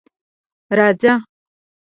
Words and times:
_راځه. 0.77 1.13